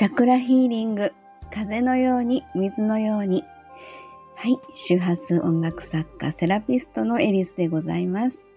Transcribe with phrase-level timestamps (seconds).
[0.00, 1.12] チャクラヒーリング、
[1.52, 3.44] 風のように、水のように。
[4.34, 8.48] はい、周波数音楽作家、セラピストのエリスでございます。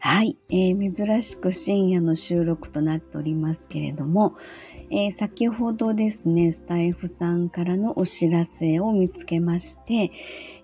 [0.00, 4.34] はい、えー、珍しく深夜の収録となっておりますけれども、
[4.90, 10.10] えー、先ほどですね、スタイフさんからのお知らせを見つけまして、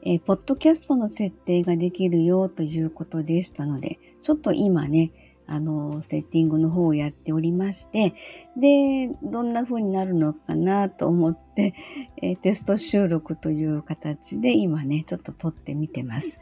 [0.03, 5.13] えー、ポッドキャストの設定ができるよということでしたので、ちょっと今ね、
[5.47, 8.15] あの、セッティングの方をやっておりまして、
[8.57, 11.75] で、どんな風になるのかなと思って、
[12.23, 16.41] えー、テスト収録という形で今ね、ちょっと撮ってみてます。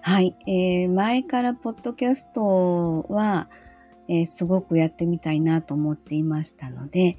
[0.00, 3.48] はい、えー、前からポッドキャストは、
[4.08, 7.18] えー、すごくやってみたいなと思っていましたので、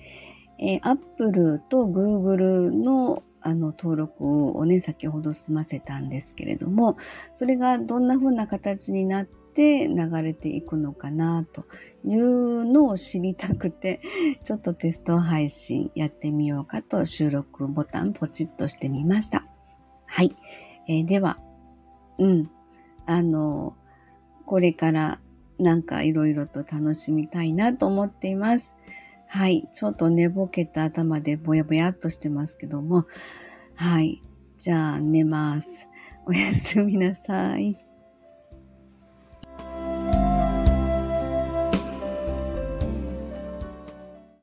[0.60, 6.98] えー、Apple と Google のあの登録をね、先ほど済ませたんですけれども、
[7.34, 11.66] それがどんな風な形になって流れていくのかなと
[12.06, 14.02] いうのを知りたくて、
[14.44, 19.48] ちょっとテスト配信やってみようかと収録ボタンポチッとしてみました。
[20.06, 20.36] はい。
[20.88, 21.40] えー、では、
[22.20, 22.44] うん。
[23.08, 23.76] あの、
[24.46, 25.20] これから
[25.58, 28.76] なんかいろいろと楽しみたいなと思っています。
[29.28, 29.68] はい。
[29.72, 33.08] ちょっと寝ぼけた頭でぼやぼやっとしてますけども。
[33.74, 34.22] はい。
[34.58, 35.90] じゃあ寝ます。
[36.28, 37.87] おやすみなさい。